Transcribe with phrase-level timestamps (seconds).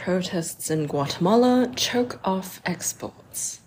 [0.00, 3.60] Protests in Guatemala choke off exports.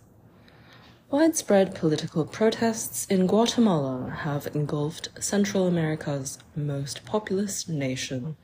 [1.12, 8.36] Widespread political protests in Guatemala have engulfed Central America's most populous nation,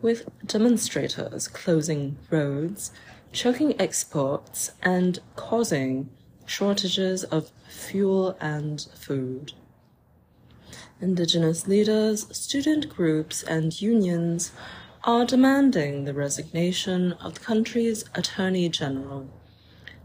[0.00, 2.90] with demonstrators closing roads,
[3.30, 6.10] choking exports, and causing
[6.46, 9.52] shortages of fuel and food.
[11.00, 14.50] Indigenous leaders, student groups, and unions
[15.04, 19.28] are demanding the resignation of the country's Attorney General,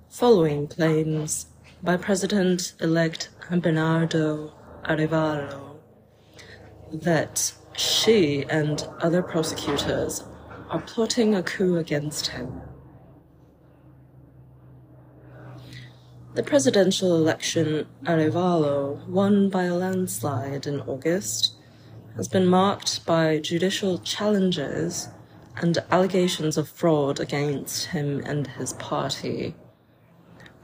[0.10, 1.46] following claims
[1.84, 4.52] by President elect Bernardo
[4.86, 5.76] Arevalo
[6.92, 10.24] that she and other prosecutors
[10.72, 12.60] are plotting a coup against him.
[16.34, 21.57] The presidential election Arevalo won by a landslide in August
[22.18, 25.10] has been marked by judicial challenges
[25.58, 29.54] and allegations of fraud against him and his party.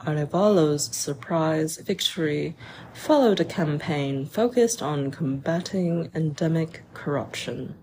[0.01, 2.55] Arevalo's surprise victory
[2.91, 7.75] followed a campaign focused on combating endemic corruption.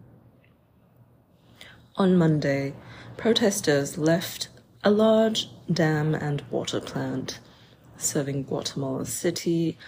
[1.96, 2.74] On Monday,
[3.16, 4.48] protesters left
[4.82, 7.38] a large dam and water plant
[7.96, 9.78] serving Guatemala City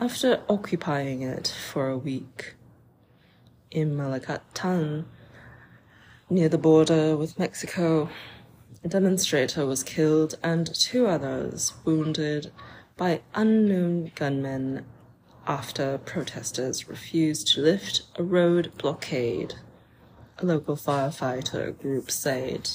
[0.00, 2.54] after occupying it for a week
[3.70, 5.04] in Malacatan,
[6.28, 8.08] near the border with Mexico.
[8.84, 12.52] A demonstrator was killed and two others wounded
[12.96, 14.84] by unknown gunmen
[15.46, 19.54] after protesters refused to lift a road blockade,
[20.38, 22.70] a local firefighter group said.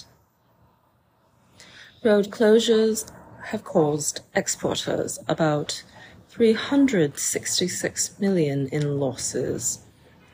[2.03, 3.11] Road closures
[3.45, 5.83] have caused exporters about
[6.29, 9.85] 366 million in losses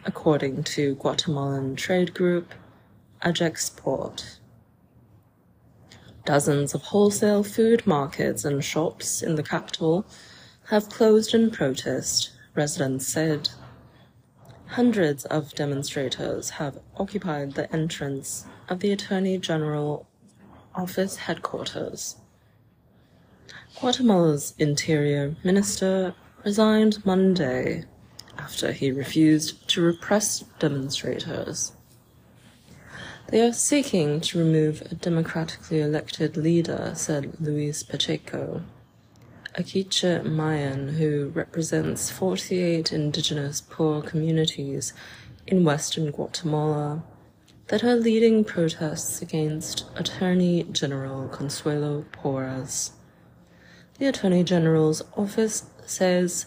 [0.07, 2.53] according to Guatemalan trade group
[3.21, 4.37] Agexport.
[6.25, 10.05] Dozens of wholesale food markets and shops in the capital
[10.69, 13.49] have closed in protest, residents said.
[14.67, 20.07] Hundreds of demonstrators have occupied the entrance of the Attorney General
[20.73, 22.15] office headquarters.
[23.79, 27.83] Guatemala's interior minister resigned Monday
[28.39, 31.73] after he refused to repress demonstrators.
[33.29, 38.63] They are seeking to remove a democratically elected leader, said Luis Pacheco,
[39.55, 44.93] a Quiche Mayan who represents 48 indigenous poor communities
[45.45, 47.03] in western Guatemala
[47.67, 52.91] that are leading protests against Attorney General Consuelo Porras.
[53.99, 56.45] The Attorney General's office says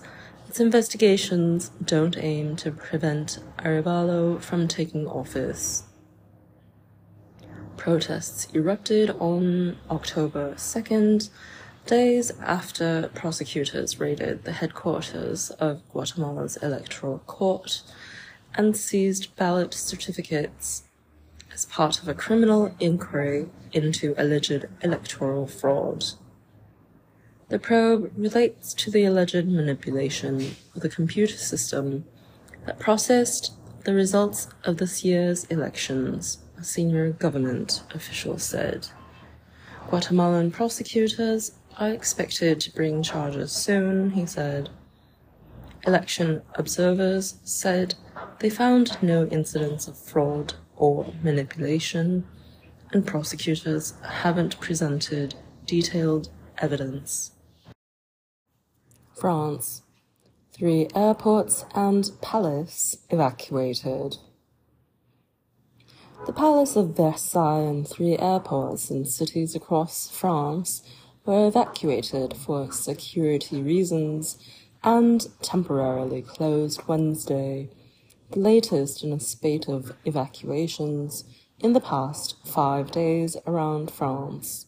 [0.50, 5.84] its investigations don't aim to prevent Arevalo from taking office.
[7.76, 11.30] Protests erupted on October 2nd,
[11.86, 17.82] days after prosecutors raided the headquarters of Guatemala's Electoral Court
[18.56, 20.82] and seized ballot certificates
[21.54, 26.02] as part of a criminal inquiry into alleged electoral fraud.
[27.50, 32.04] The probe relates to the alleged manipulation of the computer system
[32.64, 38.86] that processed the results of this year's elections, a senior government official said.
[39.88, 44.68] Guatemalan prosecutors are expected to bring charges soon, he said.
[45.84, 47.96] Election observers said
[48.38, 52.24] they found no incidents of fraud or manipulation,
[52.92, 55.34] and prosecutors haven't presented
[55.66, 56.28] detailed
[56.58, 57.32] evidence.
[59.20, 59.82] France.
[60.50, 64.16] Three airports and palace evacuated.
[66.26, 70.82] The Palace of Versailles and three airports in cities across France
[71.26, 74.38] were evacuated for security reasons
[74.82, 77.68] and temporarily closed Wednesday,
[78.30, 81.24] the latest in a spate of evacuations
[81.58, 84.66] in the past five days around France.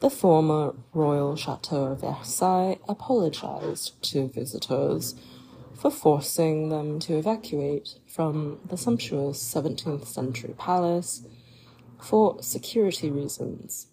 [0.00, 5.14] The former royal Chateau of Versailles apologized to visitors
[5.74, 11.26] for forcing them to evacuate from the sumptuous 17th century palace
[12.00, 13.88] for security reasons.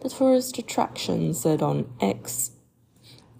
[0.00, 2.52] The tourist attraction said on X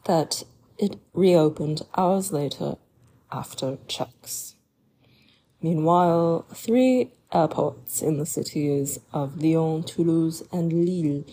[0.04, 0.42] that
[0.76, 2.76] it reopened hours later
[3.32, 4.55] after checks.
[5.66, 11.24] Meanwhile, three airports in the cities of Lyon, Toulouse, and Lille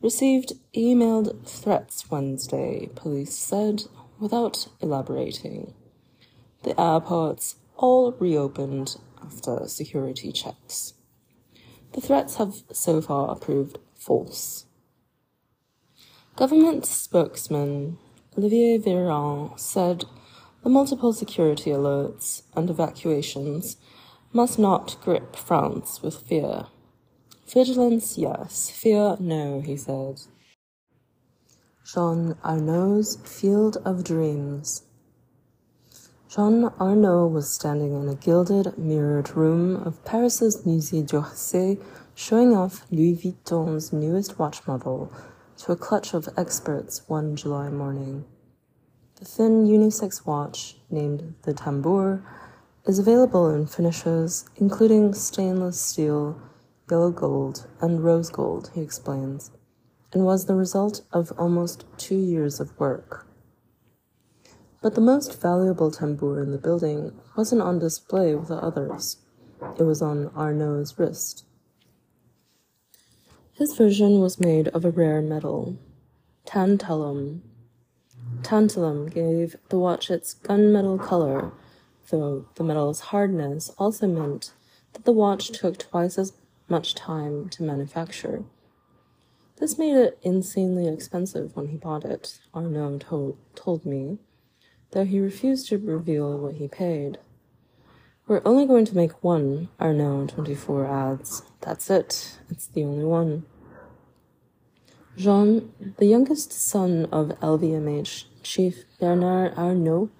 [0.00, 3.82] received emailed threats Wednesday, police said,
[4.18, 5.74] without elaborating.
[6.62, 10.94] The airports all reopened after security checks.
[11.92, 14.64] The threats have so far proved false.
[16.34, 17.98] Government spokesman
[18.38, 20.06] Olivier Véran said
[20.62, 23.76] the multiple security alerts and evacuations
[24.32, 26.66] must not grip France with fear.
[27.46, 28.70] Vigilance, yes.
[28.70, 30.20] Fear, no, he said.
[31.84, 34.84] Jean Arnault's Field of Dreams.
[36.28, 41.82] Jean Arnault was standing in a gilded, mirrored room of Paris's Musée d'Orsay,
[42.14, 45.12] showing off Louis Vuitton's newest watch model
[45.56, 48.24] to a clutch of experts one July morning.
[49.20, 52.24] The thin unisex watch, named the Tambour,
[52.86, 56.40] is available in finishes including stainless steel,
[56.90, 59.50] yellow gold, and rose gold, he explains,
[60.14, 63.26] and was the result of almost two years of work.
[64.80, 69.18] But the most valuable tambour in the building wasn't on display with the others.
[69.78, 71.44] It was on Arnault's wrist.
[73.52, 75.76] His version was made of a rare metal,
[76.46, 77.42] tantalum.
[78.42, 81.52] Tantalum gave the watch its gunmetal color,
[82.10, 84.52] though the metal's hardness also meant
[84.92, 86.32] that the watch took twice as
[86.68, 88.44] much time to manufacture.
[89.58, 94.18] This made it insanely expensive when he bought it, Arnault told, told me,
[94.92, 97.18] though he refused to reveal what he paid.
[98.26, 101.42] We're only going to make one, Arnault 24 adds.
[101.60, 102.38] That's it.
[102.48, 103.44] It's the only one.
[105.16, 110.10] Jean, the youngest son of LVMH chief Bernard Arnault,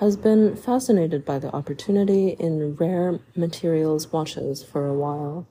[0.00, 5.46] has been fascinated by the opportunity in rare materials watches for a while.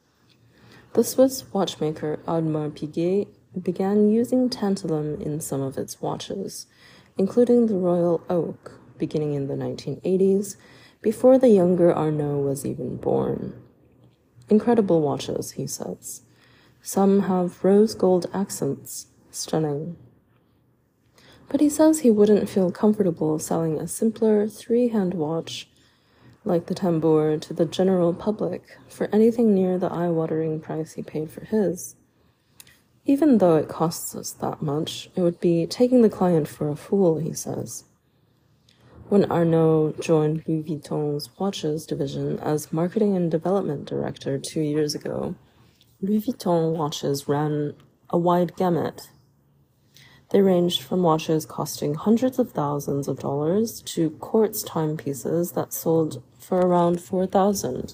[0.93, 3.27] The Swiss watchmaker Audemars Piguet
[3.61, 6.67] began using tantalum in some of its watches,
[7.17, 10.55] including the Royal Oak, beginning in the 1980s,
[11.01, 13.53] before the younger Arnault was even born.
[14.49, 16.21] Incredible watches, he says.
[16.81, 19.07] Some have rose gold accents.
[19.31, 19.97] Stunning.
[21.49, 25.67] But he says he wouldn't feel comfortable selling a simpler three hand watch
[26.45, 31.03] like the tambour to the general public for anything near the eye watering price he
[31.03, 31.95] paid for his.
[33.05, 36.75] Even though it costs us that much, it would be taking the client for a
[36.75, 37.83] fool, he says.
[39.09, 45.35] When Arnault joined Louis Vuitton's watches division as marketing and development director two years ago,
[46.01, 47.73] Louis Vuitton watches ran
[48.09, 49.09] a wide gamut.
[50.33, 56.23] They ranged from watches costing hundreds of thousands of dollars to quartz timepieces that sold
[56.39, 57.93] for around 4000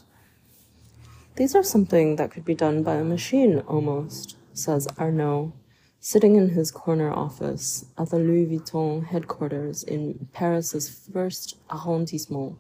[1.36, 5.52] These are something that could be done by a machine almost says Arnault,
[6.00, 12.56] sitting in his corner office at the Louis Vuitton headquarters in Paris's first arrondissement,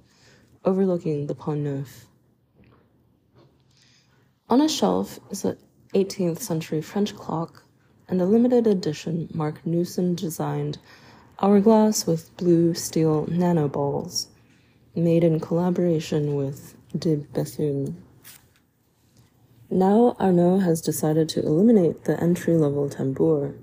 [0.65, 2.05] overlooking the Pont Neuf.
[4.49, 5.57] On a shelf is an
[5.93, 7.63] 18th century French clock
[8.09, 10.79] and a limited edition Marc Newson designed
[11.41, 14.27] hourglass with blue steel nanoballs,
[14.95, 18.03] made in collaboration with de Bethune.
[19.69, 23.55] Now Arnault has decided to eliminate the entry-level tambour.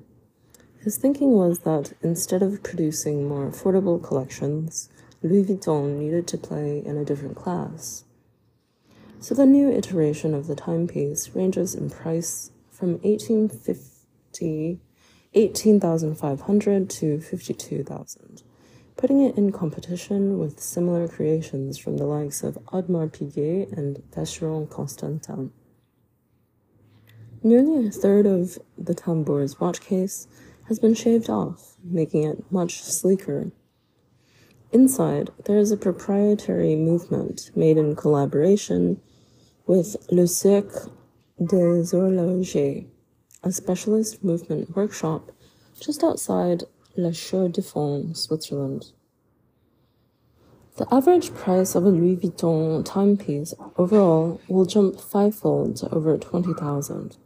[0.78, 4.88] His thinking was that instead of producing more affordable collections,
[5.22, 8.04] Louis Vuitton needed to play in a different class.
[9.18, 13.95] So the new iteration of the timepiece ranges in price from 1850
[15.34, 18.42] 18,500 to 52,000,
[18.96, 24.68] putting it in competition with similar creations from the likes of Audemars Piguet and Vacheron
[24.70, 25.52] Constantin.
[27.42, 30.26] Nearly a third of the tambour's watch case
[30.68, 33.52] has been shaved off, making it much sleeker.
[34.72, 39.00] Inside, there is a proprietary movement made in collaboration
[39.66, 40.92] with Le Cercle
[41.38, 42.86] des Horlogers,
[43.46, 45.30] a specialist movement workshop
[45.78, 46.64] just outside
[46.96, 48.86] La Chaux-de-Fonds, Switzerland.
[50.78, 57.16] The average price of a Louis Vuitton timepiece overall will jump fivefold to over 20,000.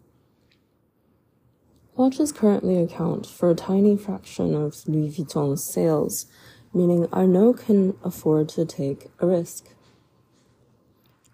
[1.97, 6.27] Watches currently account for a tiny fraction of Louis Vuitton's sales,
[6.75, 9.71] meaning Arnault can afford to take a risk.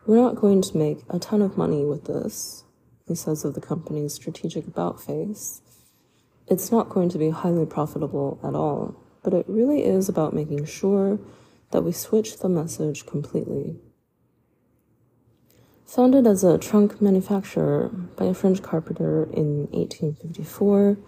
[0.06, 2.62] We're not going to make a ton of money with this,
[3.06, 5.62] he says of the company's strategic about face.
[6.48, 10.64] It's not going to be highly profitable at all, but it really is about making
[10.66, 11.18] sure
[11.70, 13.76] that we switch the message completely.
[15.86, 20.98] Founded as a trunk manufacturer by a French carpenter in 1854,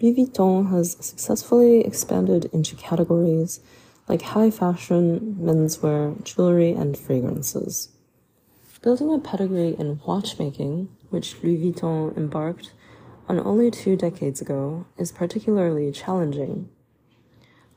[0.00, 3.60] Louis Vuitton has successfully expanded into categories
[4.08, 7.90] like high fashion, menswear, jewelry, and fragrances.
[8.82, 12.72] Building a pedigree in watchmaking, which Louis Vuitton embarked
[13.28, 16.70] on only two decades ago, is particularly challenging.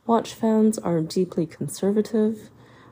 [0.07, 2.49] Watch fans are deeply conservative,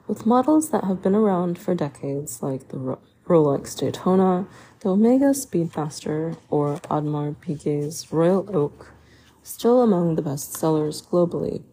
[0.07, 4.45] with models that have been around for decades, like the Rolex Daytona,
[4.81, 8.91] the Omega Speedmaster, or Audemars Piguet's Royal Oak,
[9.41, 11.63] still among the best sellers globally.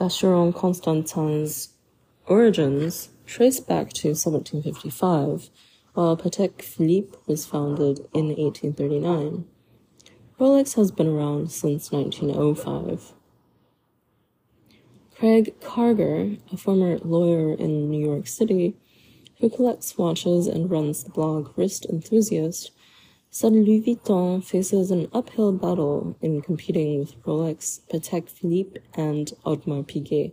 [0.00, 1.70] Vacheron Constantin's
[2.28, 5.50] origins trace back to 1755,
[5.92, 9.44] while Patek Philippe was founded in 1839.
[10.40, 13.12] Rolex has been around since 1905.
[15.14, 18.76] Craig Carger, a former lawyer in New York City
[19.40, 22.70] who collects watches and runs the blog Wrist Enthusiast,
[23.30, 29.86] said Louis Vuitton faces an uphill battle in competing with Rolex, Patek Philippe, and Audemars
[29.86, 30.32] Piguet.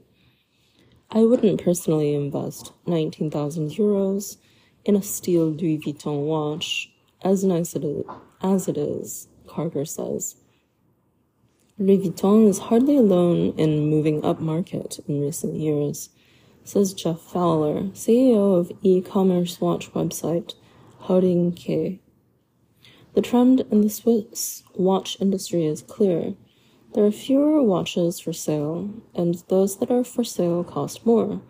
[1.12, 4.38] I wouldn't personally invest 19,000 euros
[4.84, 6.92] in a steel Louis Vuitton watch,
[7.24, 7.76] as nice
[8.42, 10.36] as it is, Carger says.
[11.78, 16.10] Louis Vuitton is hardly alone in moving up market in recent years,
[16.64, 20.54] says Jeff Fowler, CEO of e-commerce watch website
[21.04, 22.00] Hodinkee.
[23.14, 26.34] The trend in the Swiss watch industry is clear.
[26.96, 31.42] There are fewer watches for sale, and those that are for sale cost more.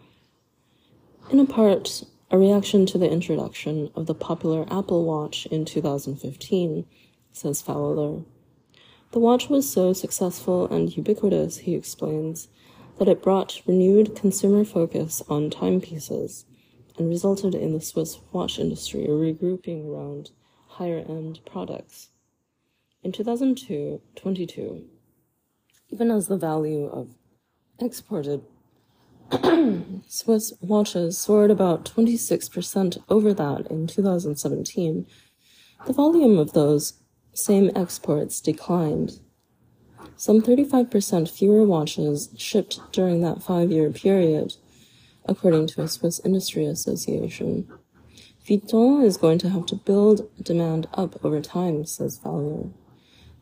[1.30, 6.88] In a part, a reaction to the introduction of the popular Apple Watch in 2015,
[7.32, 8.24] says Fowler.
[9.12, 12.48] The watch was so successful and ubiquitous, he explains,
[12.98, 16.46] that it brought renewed consumer focus on timepieces
[16.98, 20.32] and resulted in the Swiss watch industry regrouping around
[20.66, 22.10] higher end products.
[23.04, 24.90] In 2022,
[25.90, 27.10] even as the value of
[27.80, 28.42] exported
[30.08, 35.08] Swiss watches soared about 26% over that in 2017,
[35.86, 36.94] the volume of those
[37.34, 39.20] same exports declined.
[40.16, 44.56] Some 35% fewer watches shipped during that five year period,
[45.26, 47.68] according to a Swiss Industry Association.
[48.48, 52.70] Vuitton is going to have to build demand up over time, says Fowler.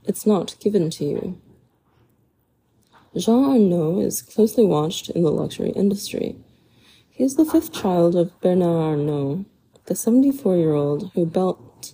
[0.05, 1.41] It's not given to you.
[3.15, 6.35] Jean Arnault is closely watched in the luxury industry.
[7.11, 9.45] He is the fifth child of Bernard Arnault,
[9.85, 11.93] the 74 year old who built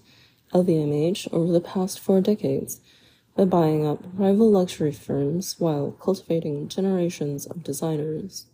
[0.53, 2.79] LVMH over the past four decades
[3.35, 8.45] by buying up rival luxury firms while cultivating generations of designers.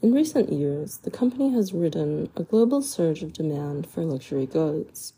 [0.00, 5.12] In recent years, the company has ridden a global surge of demand for luxury goods.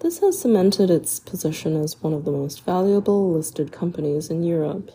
[0.00, 4.90] This has cemented its position as one of the most valuable listed companies in Europe.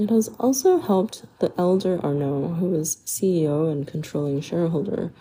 [0.00, 5.12] It has also helped the elder Arnault, who is CEO and controlling shareholder,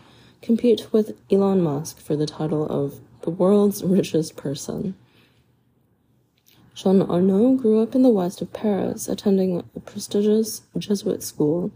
[0.41, 4.95] compete with Elon Musk for the title of the world's richest person.
[6.73, 11.73] Jean Arnault grew up in the west of Paris, attending a prestigious Jesuit school,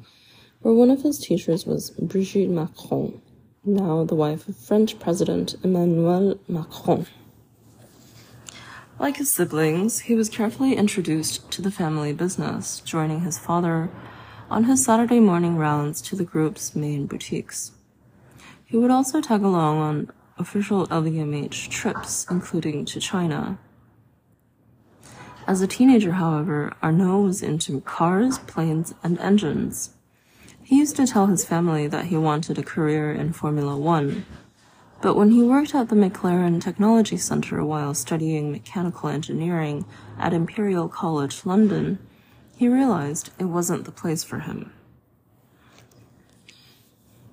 [0.62, 3.22] where one of his teachers was Brigitte Macron,
[3.66, 7.08] now the wife of French President Emmanuel Macron.
[9.00, 13.90] Like his siblings, he was carefully introduced to the family business, joining his father
[14.50, 17.72] on his Saturday morning rounds to the group's main boutiques.
[18.64, 23.58] He would also tag along on official LVMH trips, including to China.
[25.48, 29.96] As a teenager, however, Arnault was into cars, planes, and engines.
[30.62, 34.26] He used to tell his family that he wanted a career in Formula One.
[35.04, 39.84] But when he worked at the McLaren Technology Center while studying mechanical engineering
[40.18, 42.00] at Imperial College London,
[42.56, 44.72] he realized it wasn't the place for him.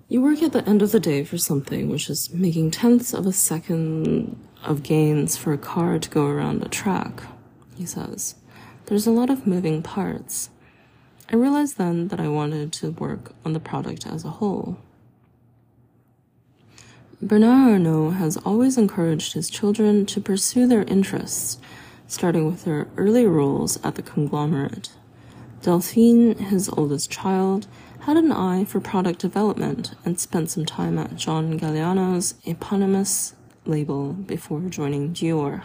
[0.08, 3.24] You work at the end of the day for something which is making tenths of
[3.24, 7.22] a second of gains for a car to go around a track,
[7.76, 8.34] he says.
[8.86, 10.50] There's a lot of moving parts.
[11.32, 14.76] I realized then that I wanted to work on the product as a whole.
[17.22, 21.58] Bernard Arnault has always encouraged his children to pursue their interests,
[22.06, 24.90] starting with their early roles at the conglomerate.
[25.60, 27.66] Delphine, his oldest child,
[28.00, 33.34] had an eye for product development and spent some time at John Galliano's eponymous
[33.66, 35.64] label before joining Dior.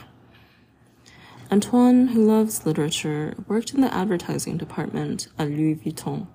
[1.49, 6.27] Antoine, who loves literature, worked in the advertising department at Louis Vuitton.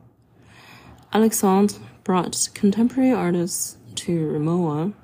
[1.13, 4.95] Alexandre brought contemporary artists to Rimowa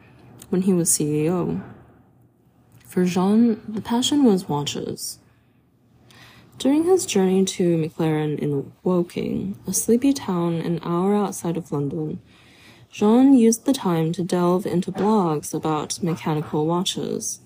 [0.51, 1.63] when he was CEO.
[2.85, 5.19] For Jean, the passion was watches.
[6.59, 12.21] During his journey to McLaren in Woking, a sleepy town an hour outside of London,
[12.91, 17.41] Jean used the time to delve into blogs about mechanical watches.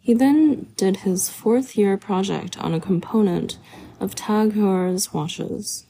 [0.00, 3.58] He then did his fourth year project on a component
[4.00, 5.86] of Tag Heuer's watches.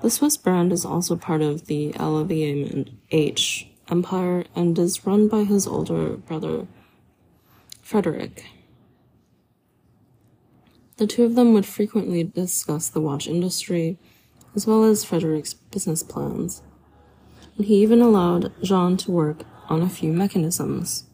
[0.00, 5.68] The Swiss brand is also part of the LVMH empire and is run by his
[5.68, 6.66] older brother,
[7.86, 8.40] Frédéric.
[10.96, 13.98] The two of them would frequently discuss the watch industry,
[14.56, 16.62] as well as Frédéric's business plans
[17.56, 21.04] and he even allowed Jean to work on a few mechanisms.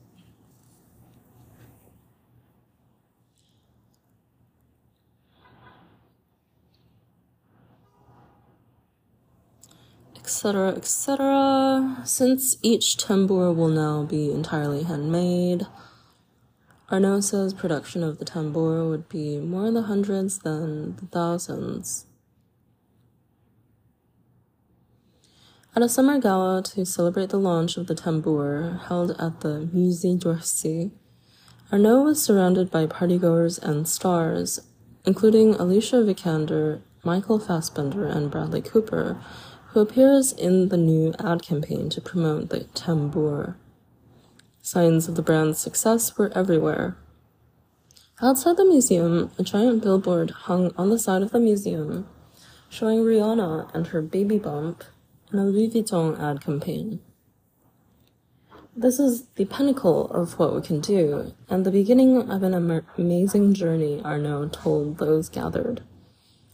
[10.39, 12.03] Etc., etc.
[12.05, 15.67] Since each tambour will now be entirely handmade,
[16.93, 22.07] Arnault says production of the tambour would be more in the hundreds than the thousands.
[25.75, 30.17] At a summer gala to celebrate the launch of the tambour held at the Musée
[30.17, 30.93] d'Orsay,
[31.73, 34.61] Arnault was surrounded by partygoers and stars,
[35.05, 39.21] including Alicia Vikander, Michael Fassbender, and Bradley Cooper,
[39.69, 43.57] who appears in the new ad campaign to promote the tambour.
[44.63, 46.97] Signs of the brand's success were everywhere.
[48.21, 52.09] Outside the museum, a giant billboard hung on the side of the museum,
[52.69, 54.85] showing Rihanna and her baby bump
[55.33, 57.01] in a Louis Vuitton ad campaign.
[58.75, 62.87] This is the pinnacle of what we can do, and the beginning of an am-
[62.97, 65.83] amazing journey, Arnault told those gathered.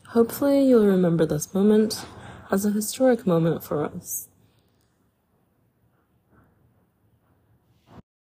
[0.09, 2.04] Hopefully, you'll remember this moment
[2.50, 4.28] as a historic moment for us.